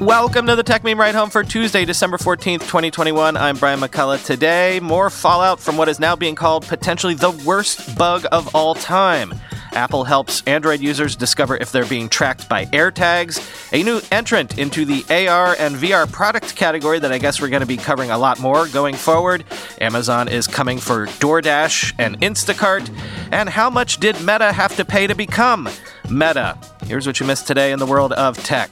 [0.00, 3.36] Welcome to the Techmeme Ride Home for Tuesday, December 14th, 2021.
[3.36, 4.24] I'm Brian McCullough.
[4.24, 8.74] Today, more fallout from what is now being called potentially the worst bug of all
[8.74, 9.34] time.
[9.72, 14.86] Apple helps Android users discover if they're being tracked by AirTags, a new entrant into
[14.86, 18.16] the AR and VR product category that I guess we're going to be covering a
[18.16, 19.44] lot more going forward.
[19.82, 22.90] Amazon is coming for DoorDash and Instacart.
[23.32, 25.68] And how much did Meta have to pay to become
[26.08, 26.56] Meta?
[26.86, 28.70] Here's what you missed today in the world of tech.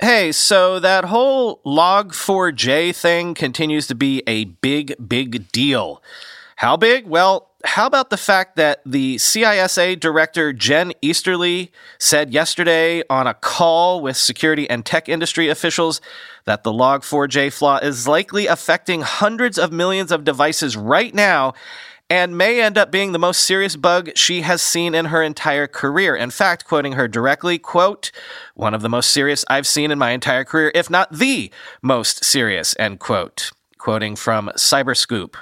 [0.00, 6.00] Hey, so that whole Log4j thing continues to be a big, big deal.
[6.54, 7.08] How big?
[7.08, 13.34] Well, how about the fact that the CISA director Jen Easterly said yesterday on a
[13.34, 16.00] call with security and tech industry officials
[16.44, 21.54] that the Log4j flaw is likely affecting hundreds of millions of devices right now
[22.10, 25.66] and may end up being the most serious bug she has seen in her entire
[25.66, 26.16] career.
[26.16, 28.10] In fact, quoting her directly, quote,
[28.54, 31.50] one of the most serious I've seen in my entire career, if not the
[31.82, 33.50] most serious, end quote.
[33.76, 35.34] Quoting from Cyberscoop.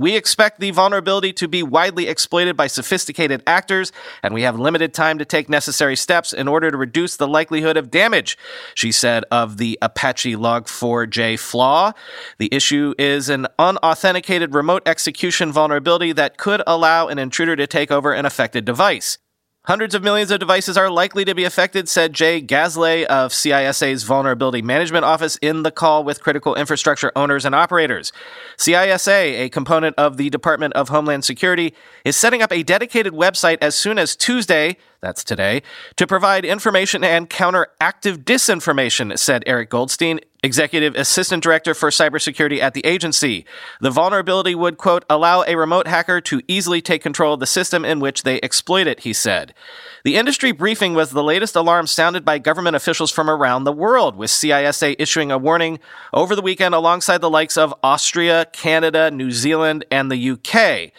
[0.00, 3.90] We expect the vulnerability to be widely exploited by sophisticated actors,
[4.22, 7.76] and we have limited time to take necessary steps in order to reduce the likelihood
[7.76, 8.38] of damage,
[8.74, 11.92] she said of the Apache Log4j flaw.
[12.38, 17.90] The issue is an unauthenticated remote execution vulnerability that could allow an intruder to take
[17.90, 19.18] over an affected device.
[19.68, 24.02] Hundreds of millions of devices are likely to be affected, said Jay Gazlay of CISA's
[24.02, 28.10] Vulnerability Management Office in the call with critical infrastructure owners and operators.
[28.56, 33.58] CISA, a component of the Department of Homeland Security, is setting up a dedicated website
[33.60, 35.60] as soon as Tuesday, that's today,
[35.96, 42.60] to provide information and counter active disinformation, said Eric Goldstein, Executive Assistant Director for Cybersecurity
[42.60, 43.44] at the agency.
[43.80, 47.84] The vulnerability would, quote, allow a remote hacker to easily take control of the system
[47.84, 49.52] in which they exploit it, he said.
[50.04, 54.14] The industry briefing was the latest alarm sounded by government officials from around the world,
[54.14, 55.80] with CISA issuing a warning
[56.12, 60.92] over the weekend alongside the likes of Austria, Canada, New Zealand, and the UK.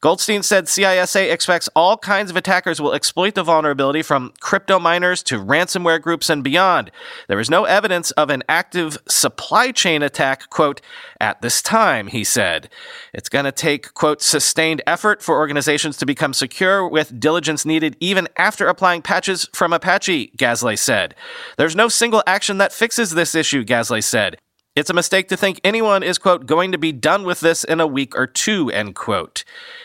[0.00, 5.22] Goldstein said CISA expects all kinds of attackers will exploit the vulnerability from crypto miners
[5.24, 6.90] to ransomware groups and beyond.
[7.28, 10.80] There is no evidence of an active supply chain attack, quote,
[11.20, 12.68] at this time, he said.
[13.12, 17.96] It's going to take, quote, sustained effort for organizations to become secure with diligence needed
[18.00, 21.14] even after applying patches from Apache, Gazlay said.
[21.56, 24.38] There's no single action that fixes this issue, Gazlay said.
[24.76, 27.80] It's a mistake to think anyone is, quote, going to be done with this in
[27.80, 29.42] a week or two, end quote.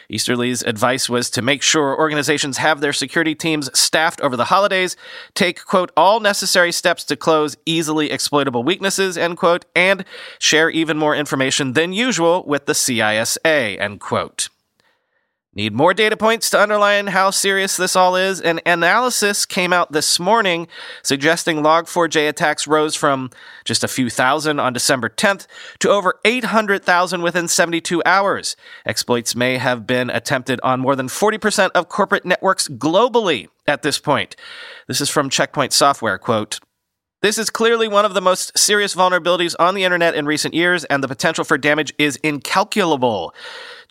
[0.09, 4.97] Easterly's advice was to make sure organizations have their security teams staffed over the holidays,
[5.33, 10.03] take, quote, all necessary steps to close easily exploitable weaknesses, end quote, and
[10.39, 14.49] share even more information than usual with the CISA, end quote.
[15.53, 18.39] Need more data points to underline how serious this all is?
[18.39, 20.69] An analysis came out this morning
[21.03, 23.31] suggesting Log4j attacks rose from
[23.65, 25.47] just a few thousand on December 10th
[25.79, 28.55] to over 800,000 within 72 hours.
[28.85, 33.99] Exploits may have been attempted on more than 40% of corporate networks globally at this
[33.99, 34.37] point.
[34.87, 36.61] This is from Checkpoint Software, quote,
[37.21, 40.85] this is clearly one of the most serious vulnerabilities on the internet in recent years,
[40.85, 43.33] and the potential for damage is incalculable.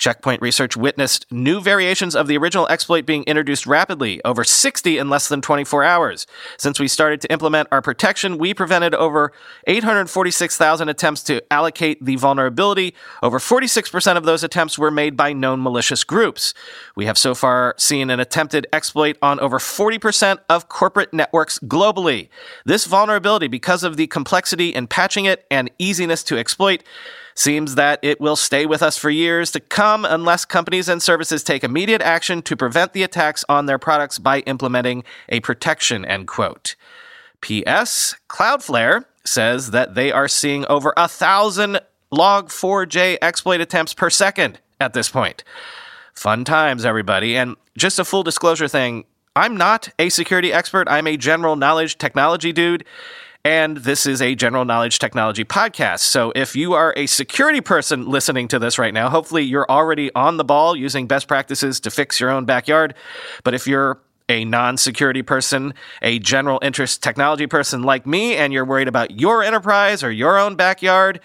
[0.00, 5.10] Checkpoint Research witnessed new variations of the original exploit being introduced rapidly, over 60 in
[5.10, 6.26] less than 24 hours.
[6.56, 9.30] Since we started to implement our protection, we prevented over
[9.66, 12.94] 846,000 attempts to allocate the vulnerability.
[13.22, 16.54] Over 46% of those attempts were made by known malicious groups.
[16.96, 22.30] We have so far seen an attempted exploit on over 40% of corporate networks globally.
[22.64, 26.82] This vulnerability, because of the complexity in patching it and easiness to exploit,
[27.34, 31.42] Seems that it will stay with us for years to come unless companies and services
[31.42, 36.26] take immediate action to prevent the attacks on their products by implementing a protection, end
[36.26, 36.76] quote.
[37.41, 38.16] P.S.
[38.28, 41.81] Cloudflare says that they are seeing over a thousand
[42.12, 45.44] log4j exploit attempts per second at this point.
[46.12, 47.37] Fun times, everybody.
[47.37, 49.05] And just a full disclosure thing
[49.37, 52.85] I'm not a security expert, I'm a general knowledge technology dude.
[53.43, 56.00] And this is a general knowledge technology podcast.
[56.00, 60.11] So if you are a security person listening to this right now, hopefully you're already
[60.15, 62.94] on the ball using best practices to fix your own backyard.
[63.43, 63.99] But if you're
[64.29, 65.73] a non security person,
[66.03, 70.38] a general interest technology person like me, and you're worried about your enterprise or your
[70.38, 71.21] own backyard,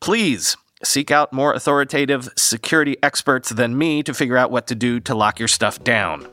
[0.00, 4.98] please seek out more authoritative security experts than me to figure out what to do
[5.00, 6.26] to lock your stuff down.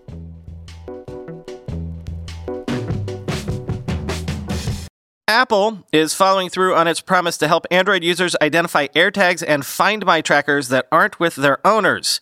[5.38, 10.04] Apple is following through on its promise to help Android users identify AirTags and Find
[10.04, 12.20] My trackers that aren't with their owners.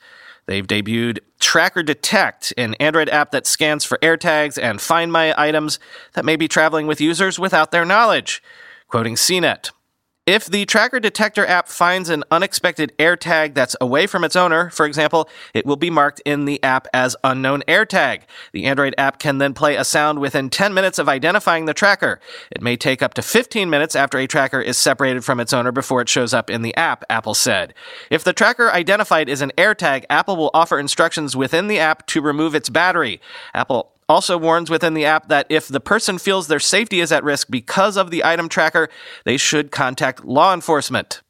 [0.48, 5.80] They've debuted Tracker Detect, an Android app that scans for AirTags and Find My items
[6.12, 8.44] that may be traveling with users without their knowledge.
[8.90, 9.72] Quoting CNET,
[10.26, 14.86] if the tracker detector app finds an unexpected AirTag that's away from its owner, for
[14.86, 18.22] example, it will be marked in the app as unknown AirTag.
[18.52, 22.20] The Android app can then play a sound within 10 minutes of identifying the tracker.
[22.50, 25.72] It may take up to 15 minutes after a tracker is separated from its owner
[25.72, 27.74] before it shows up in the app, Apple said.
[28.10, 32.22] If the tracker identified is an AirTag, Apple will offer instructions within the app to
[32.22, 33.22] remove its battery.
[33.54, 37.24] Apple also warns within the app that if the person feels their safety is at
[37.24, 38.90] risk because of the item tracker,
[39.24, 41.22] they should contact law enforcement.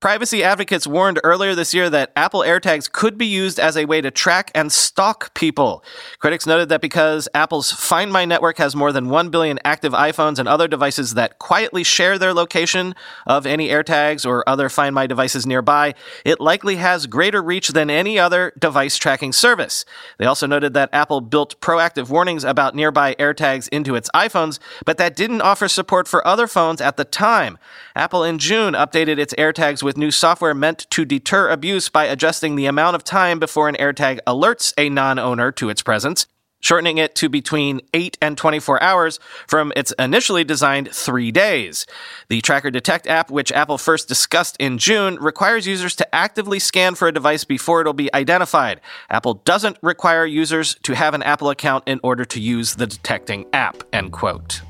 [0.00, 4.00] Privacy advocates warned earlier this year that Apple AirTags could be used as a way
[4.00, 5.84] to track and stalk people.
[6.18, 10.38] Critics noted that because Apple's Find My network has more than 1 billion active iPhones
[10.38, 12.94] and other devices that quietly share their location
[13.26, 15.94] of any AirTags or other Find My devices nearby,
[16.24, 19.84] it likely has greater reach than any other device tracking service.
[20.16, 24.96] They also noted that Apple built proactive warnings about nearby AirTags into its iPhones, but
[24.96, 27.58] that didn't offer support for other phones at the time.
[27.94, 32.04] Apple in June updated its AirTags with with new software meant to deter abuse by
[32.04, 36.28] adjusting the amount of time before an AirTag alerts a non owner to its presence,
[36.60, 41.86] shortening it to between 8 and 24 hours from its initially designed 3 days.
[42.28, 46.94] The Tracker Detect app, which Apple first discussed in June, requires users to actively scan
[46.94, 48.80] for a device before it'll be identified.
[49.10, 53.44] Apple doesn't require users to have an Apple account in order to use the detecting
[53.52, 54.62] app, end quote.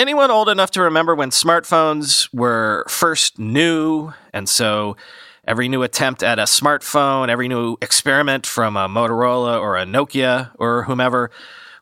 [0.00, 4.96] Anyone old enough to remember when smartphones were first new, and so
[5.46, 10.52] every new attempt at a smartphone, every new experiment from a Motorola or a Nokia
[10.58, 11.30] or whomever,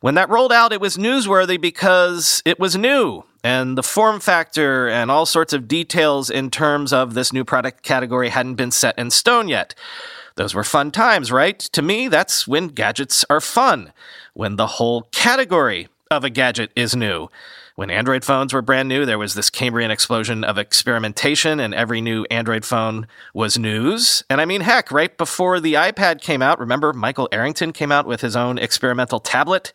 [0.00, 3.22] when that rolled out, it was newsworthy because it was new.
[3.44, 7.84] And the form factor and all sorts of details in terms of this new product
[7.84, 9.76] category hadn't been set in stone yet.
[10.34, 11.58] Those were fun times, right?
[11.58, 13.92] To me, that's when gadgets are fun,
[14.34, 17.28] when the whole category of a gadget is new.
[17.74, 22.00] When Android phones were brand new, there was this Cambrian explosion of experimentation, and every
[22.00, 24.24] new Android phone was news.
[24.28, 28.06] And I mean, heck, right before the iPad came out, remember Michael Arrington came out
[28.06, 29.72] with his own experimental tablet?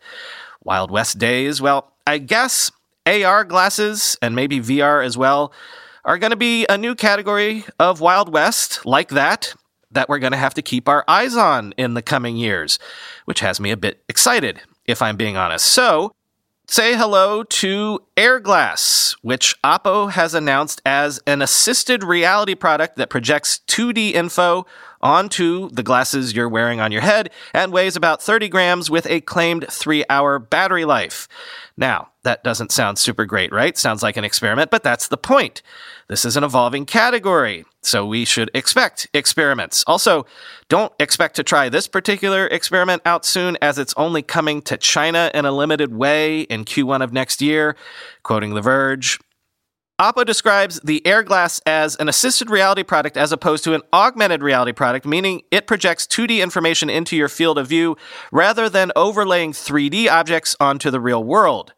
[0.62, 1.62] Wild West days.
[1.62, 2.70] Well, I guess
[3.06, 5.52] AR glasses and maybe VR as well
[6.04, 9.54] are going to be a new category of Wild West like that
[9.90, 12.78] that we're going to have to keep our eyes on in the coming years,
[13.24, 15.64] which has me a bit excited, if I'm being honest.
[15.64, 16.12] So,
[16.66, 23.60] say hello to Airglass, which Oppo has announced as an assisted reality product that projects
[23.66, 24.66] 2D info
[25.04, 29.20] onto the glasses you're wearing on your head and weighs about 30 grams with a
[29.20, 31.28] claimed three hour battery life.
[31.76, 33.76] Now, that doesn't sound super great, right?
[33.76, 35.62] Sounds like an experiment, but that's the point.
[36.08, 39.84] This is an evolving category, so we should expect experiments.
[39.86, 40.24] Also,
[40.68, 45.30] don't expect to try this particular experiment out soon as it's only coming to China
[45.34, 47.76] in a limited way in Q1 of next year.
[48.22, 49.18] Quoting The Verge,
[50.00, 54.42] Oppo describes the Air Glass as an assisted reality product as opposed to an augmented
[54.42, 57.96] reality product, meaning it projects 2D information into your field of view
[58.32, 61.74] rather than overlaying 3D objects onto the real world.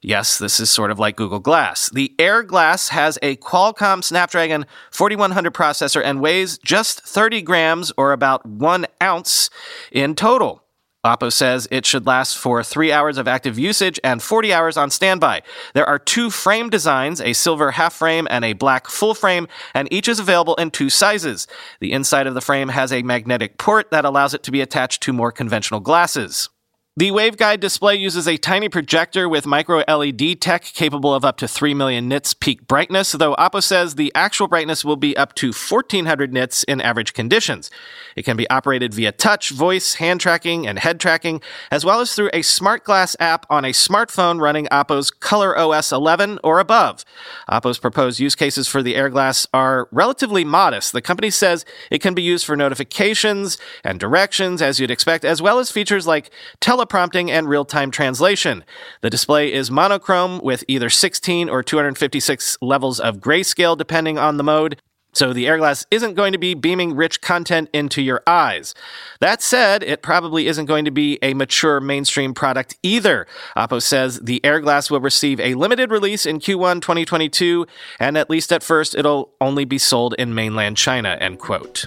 [0.00, 1.90] Yes, this is sort of like Google Glass.
[1.90, 8.12] The Air Glass has a Qualcomm Snapdragon 4100 processor and weighs just 30 grams or
[8.12, 9.50] about one ounce
[9.92, 10.64] in total.
[11.06, 14.90] Oppo says it should last for three hours of active usage and 40 hours on
[14.90, 15.42] standby.
[15.72, 19.86] There are two frame designs, a silver half frame and a black full frame, and
[19.92, 21.46] each is available in two sizes.
[21.80, 25.02] The inside of the frame has a magnetic port that allows it to be attached
[25.04, 26.48] to more conventional glasses.
[26.98, 31.46] The waveguide display uses a tiny projector with micro LED tech capable of up to
[31.46, 35.52] 3 million nits peak brightness, though Oppo says the actual brightness will be up to
[35.52, 37.70] 1400 nits in average conditions.
[38.16, 41.40] It can be operated via touch, voice, hand tracking, and head tracking,
[41.70, 45.92] as well as through a smart glass app on a smartphone running Oppo's Color OS
[45.92, 47.04] 11 or above.
[47.48, 50.92] Oppo's proposed use cases for the Air Glass are relatively modest.
[50.92, 55.40] The company says it can be used for notifications and directions, as you'd expect, as
[55.40, 58.64] well as features like tele teleprompting, and real time translation.
[59.00, 64.44] The display is monochrome with either 16 or 256 levels of grayscale depending on the
[64.44, 64.80] mode.
[65.14, 68.74] So the Airglass isn't going to be beaming rich content into your eyes.
[69.20, 73.26] That said, it probably isn't going to be a mature mainstream product either.
[73.56, 77.66] Oppo says the Airglass will receive a limited release in Q1 2022,
[77.98, 81.86] and at least at first it'll only be sold in mainland China, end quote.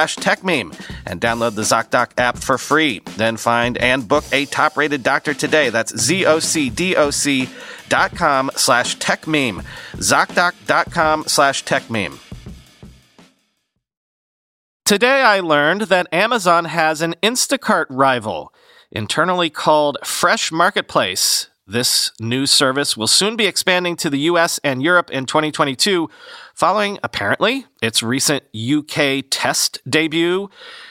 [0.00, 0.72] slash techmeme
[1.04, 3.00] and download the ZocDoc app for free.
[3.16, 5.68] Then find and book a top rated doctor today.
[5.68, 7.48] That's Z-O-C-D-O-C
[7.88, 9.64] dot com slash techmeme.
[9.96, 12.18] ZocDoc.com slash techmeme.
[14.86, 18.54] Today I learned that Amazon has an Instacart rival,
[18.90, 21.48] internally called Fresh Marketplace.
[21.66, 26.10] This new service will soon be expanding to the US and Europe in 2022,
[26.60, 30.50] following, apparently, its recent UK test debut.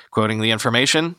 [0.09, 1.15] Quoting the information,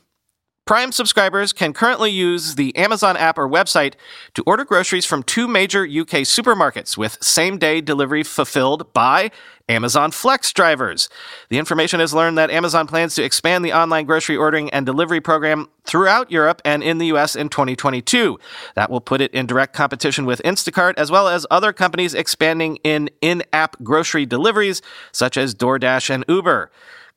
[0.67, 3.95] Prime subscribers can currently use the Amazon app or website
[4.35, 9.33] to order groceries from two major UK supermarkets with same day delivery fulfilled by
[9.69, 11.09] Amazon Flex drivers.
[11.49, 15.21] The information has learned that Amazon plans to expand the online grocery ordering and delivery
[15.21, 18.38] program throughout Europe and in the US in 2022.
[18.75, 22.76] That will put it in direct competition with Instacart as well as other companies expanding
[22.85, 26.71] in in app grocery deliveries such as DoorDash and Uber.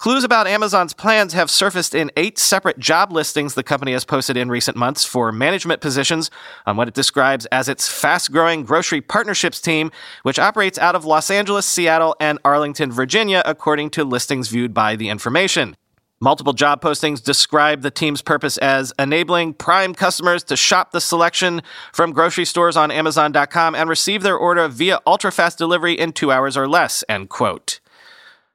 [0.03, 4.35] Clues about Amazon's plans have surfaced in eight separate job listings the company has posted
[4.35, 6.29] in recent months for management positions
[6.65, 9.91] on what it describes as its fast growing grocery partnerships team,
[10.23, 14.97] which operates out of Los Angeles, Seattle, and Arlington, Virginia, according to listings viewed by
[14.97, 15.77] The Information.
[16.19, 21.61] Multiple job postings describe the team's purpose as enabling Prime customers to shop the selection
[21.93, 26.57] from grocery stores on Amazon.com and receive their order via ultra-fast delivery in two hours
[26.57, 27.79] or less, end quote.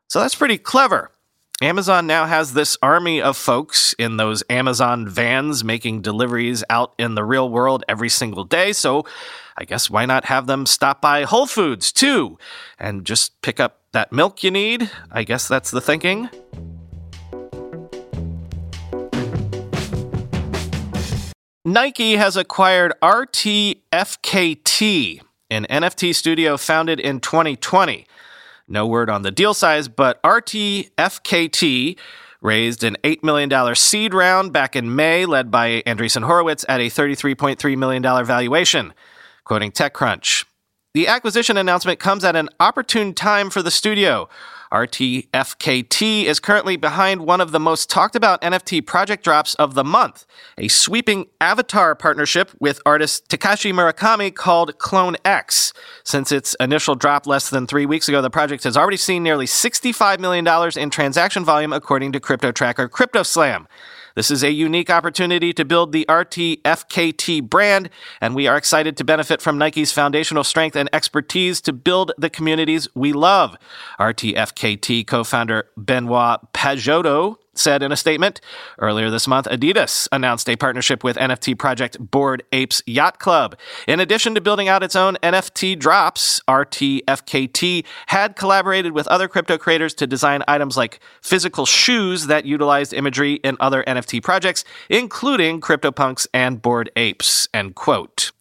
[0.09, 1.11] So that's pretty clever.
[1.61, 7.17] Amazon now has this army of folks in those Amazon vans making deliveries out in
[7.17, 8.73] the real world every single day.
[8.73, 9.05] So
[9.57, 12.39] I guess why not have them stop by Whole Foods too
[12.79, 14.89] and just pick up that milk you need?
[15.11, 16.29] I guess that's the thinking.
[21.65, 23.81] Nike has acquired RTFKT,
[25.51, 28.07] an NFT studio founded in 2020.
[28.69, 31.99] No word on the deal size, but RTFKT
[32.41, 36.87] raised an $8 million seed round back in May, led by Andreessen Horowitz at a
[36.87, 38.93] $33.3 million valuation.
[39.45, 40.45] Quoting TechCrunch.
[40.95, 44.29] The acquisition announcement comes at an opportune time for the studio.
[44.73, 49.85] RTFKT is currently behind one of the most talked about NFT project drops of the
[49.85, 50.25] month,
[50.57, 55.75] a sweeping avatar partnership with artist Takashi Murakami called Clone X.
[56.05, 59.47] Since its initial drop less than three weeks ago, the project has already seen nearly
[59.47, 63.67] $65 million in transaction volume, according to crypto tracker CryptoSlam.
[64.19, 67.89] This is a unique opportunity to build the RTFKT brand,
[68.21, 72.29] and we are excited to benefit from Nike's foundational strength and expertise to build the
[72.29, 73.57] communities we love.
[74.01, 78.41] RTFKT co founder Benoit Pagotto said in a statement.
[78.79, 83.57] Earlier this month, Adidas announced a partnership with NFT project Bored Apes Yacht Club.
[83.87, 89.59] In addition to building out its own NFT drops, RTFKT had collaborated with other crypto
[89.59, 95.61] creators to design items like physical shoes that utilized imagery in other NFT projects, including
[95.61, 97.49] CryptoPunks and Board Apes.
[97.53, 98.33] End quote.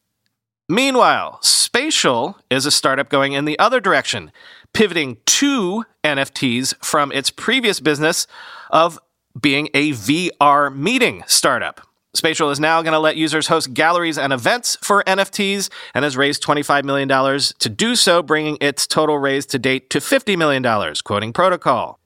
[0.70, 4.32] Meanwhile, Spatial is a startup going in the other direction,
[4.74, 8.28] pivoting to NFTs from its previous business
[8.70, 9.00] of
[9.39, 11.82] being a VR meeting startup.
[12.13, 16.17] Spatial is now going to let users host galleries and events for NFTs and has
[16.17, 20.96] raised $25 million to do so, bringing its total raise to date to $50 million,
[21.03, 22.00] quoting Protocol.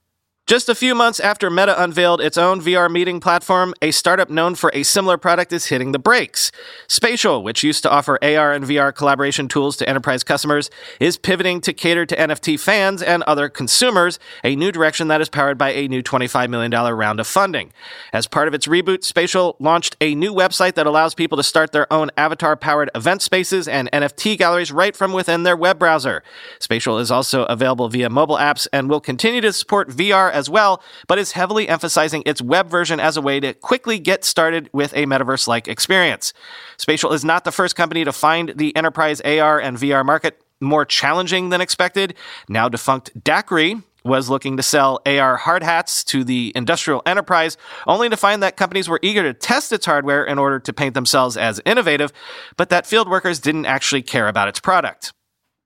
[0.51, 4.53] Just a few months after Meta unveiled its own VR meeting platform, a startup known
[4.55, 6.51] for a similar product is hitting the brakes.
[6.89, 11.61] Spatial, which used to offer AR and VR collaboration tools to enterprise customers, is pivoting
[11.61, 15.69] to cater to NFT fans and other consumers, a new direction that is powered by
[15.69, 17.71] a new $25 million round of funding.
[18.11, 21.71] As part of its reboot, Spatial launched a new website that allows people to start
[21.71, 26.23] their own avatar powered event spaces and NFT galleries right from within their web browser.
[26.59, 30.81] Spatial is also available via mobile apps and will continue to support VR as well,
[31.07, 34.93] but is heavily emphasizing its web version as a way to quickly get started with
[34.93, 36.33] a metaverse like experience.
[36.77, 40.85] Spatial is not the first company to find the enterprise AR and VR market more
[40.85, 42.13] challenging than expected.
[42.47, 48.09] Now defunct DAQRI was looking to sell AR hard hats to the industrial enterprise, only
[48.09, 51.37] to find that companies were eager to test its hardware in order to paint themselves
[51.37, 52.11] as innovative,
[52.57, 55.13] but that field workers didn't actually care about its product.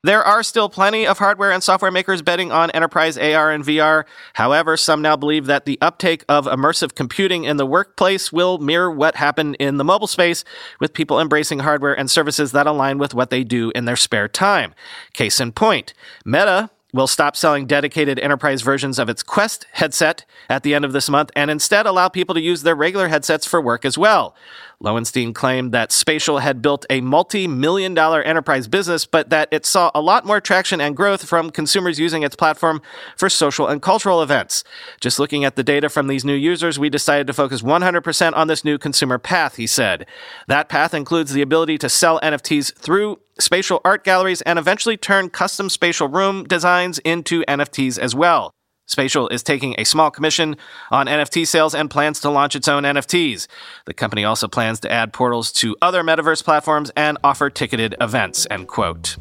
[0.05, 4.03] There are still plenty of hardware and software makers betting on enterprise AR and VR.
[4.33, 8.91] However, some now believe that the uptake of immersive computing in the workplace will mirror
[8.91, 10.43] what happened in the mobile space,
[10.79, 14.27] with people embracing hardware and services that align with what they do in their spare
[14.27, 14.75] time.
[15.13, 20.63] Case in point, Meta will stop selling dedicated enterprise versions of its Quest headset at
[20.63, 23.61] the end of this month and instead allow people to use their regular headsets for
[23.61, 24.33] work as well.
[24.79, 29.65] Lowenstein claimed that Spatial had built a multi million dollar enterprise business, but that it
[29.65, 32.81] saw a lot more traction and growth from consumers using its platform
[33.17, 34.63] for social and cultural events.
[35.01, 38.47] Just looking at the data from these new users, we decided to focus 100% on
[38.47, 40.05] this new consumer path, he said.
[40.47, 45.29] That path includes the ability to sell NFTs through spatial art galleries and eventually turn
[45.29, 48.51] custom spatial room designs into NFTs as well.
[48.87, 50.55] Spatial is taking a small commission
[50.91, 53.47] on NFT sales and plans to launch its own NFTs.
[53.85, 58.45] The company also plans to add portals to other metaverse platforms and offer ticketed events,
[58.51, 59.17] end quote.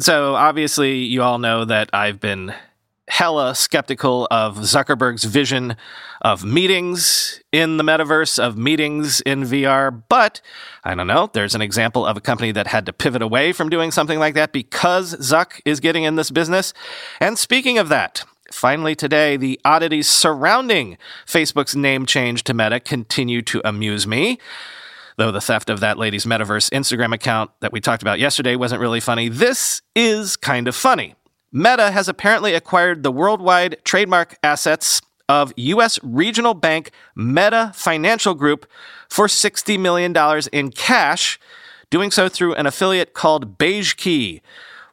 [0.00, 2.54] So obviously you all know that I've been
[3.14, 5.76] hella skeptical of Zuckerberg's vision
[6.22, 10.02] of meetings in the metaverse, of meetings in VR.
[10.08, 10.40] But
[10.82, 13.68] I don't know, there's an example of a company that had to pivot away from
[13.68, 16.74] doing something like that because Zuck is getting in this business.
[17.20, 20.96] And speaking of that, Finally, today, the oddities surrounding
[21.26, 24.38] Facebook's name change to Meta continue to amuse me.
[25.16, 28.82] Though the theft of that lady's metaverse Instagram account that we talked about yesterday wasn't
[28.82, 31.16] really funny, this is kind of funny.
[31.56, 36.00] Meta has apparently acquired the worldwide trademark assets of U.S.
[36.02, 38.66] regional bank Meta Financial Group
[39.08, 40.12] for $60 million
[40.52, 41.38] in cash,
[41.90, 44.42] doing so through an affiliate called Beige Key.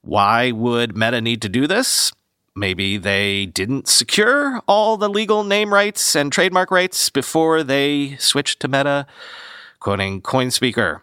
[0.03, 2.13] Why would Meta need to do this?
[2.55, 8.59] Maybe they didn't secure all the legal name rights and trademark rights before they switched
[8.59, 9.07] to Meta.
[9.79, 11.01] Quoting CoinSpeaker.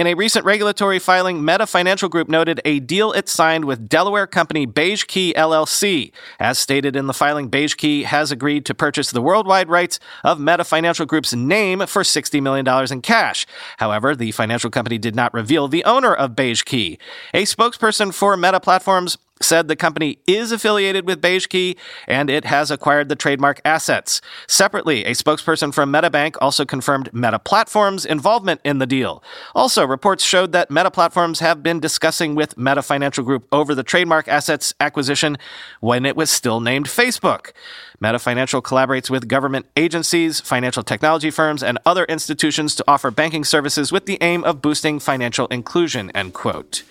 [0.00, 4.26] In a recent regulatory filing, Meta Financial Group noted a deal it signed with Delaware
[4.26, 6.10] company Beige Key LLC.
[6.38, 10.40] As stated in the filing, Beige Key has agreed to purchase the worldwide rights of
[10.40, 13.46] Meta Financial Group's name for $60 million in cash.
[13.76, 16.98] However, the financial company did not reveal the owner of Beige Key.
[17.34, 21.76] A spokesperson for Meta Platforms said the company is affiliated with BeigeKey
[22.06, 24.20] and it has acquired the trademark assets.
[24.46, 29.22] Separately, a spokesperson from MetaBank also confirmed Meta Platforms' involvement in the deal.
[29.54, 33.82] Also, reports showed that Meta Platforms have been discussing with Meta Financial Group over the
[33.82, 35.38] trademark assets acquisition
[35.80, 37.52] when it was still named Facebook.
[38.00, 43.44] Meta Financial collaborates with government agencies, financial technology firms, and other institutions to offer banking
[43.44, 46.82] services with the aim of boosting financial inclusion, end quote.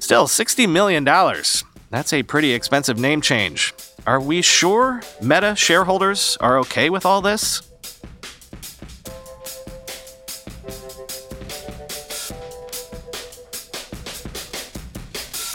[0.00, 1.04] Still, $60 million.
[1.04, 3.72] That's a pretty expensive name change.
[4.06, 7.62] Are we sure Meta shareholders are okay with all this?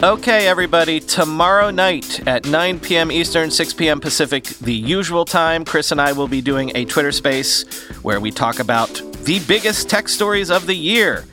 [0.02, 3.10] Okay, everybody, tomorrow night at 9 p.m.
[3.10, 3.98] Eastern, 6 p.m.
[3.98, 7.64] Pacific, the usual time, Chris and I will be doing a Twitter space
[8.02, 8.88] where we talk about
[9.24, 11.24] the biggest tech stories of the year.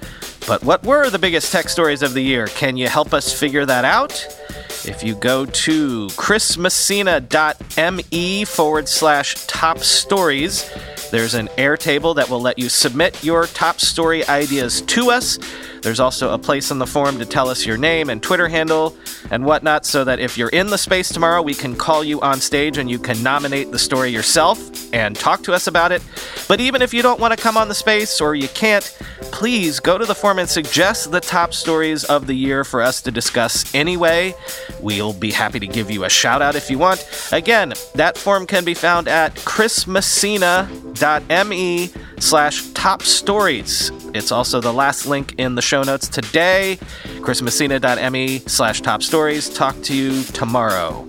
[0.46, 2.48] But what were the biggest tech stories of the year?
[2.48, 4.12] Can you help us figure that out?
[4.86, 10.70] If you go to chrismessina.me forward slash top stories,
[11.14, 15.38] there's an Airtable that will let you submit your top story ideas to us.
[15.84, 18.98] There's also a place on the form to tell us your name and Twitter handle
[19.30, 22.42] and whatnot so that if you're in the space tomorrow, we can call you on
[22.42, 26.02] stage and you can nominate the story yourself and talk to us about it.
[26.48, 28.86] But even if you don't want to come on the space or you can't,
[29.32, 33.02] please go to the form and suggest the top stories of the year for us
[33.02, 34.34] to discuss anyway.
[34.80, 37.08] We'll be happy to give you a shout out if you want.
[37.32, 39.36] Again, that form can be found at
[41.04, 43.92] chrismessina.me slash top stories.
[44.14, 46.78] It's also the last link in the show notes today.
[47.22, 49.50] chrismessina.me slash top stories.
[49.54, 51.06] Talk to you tomorrow.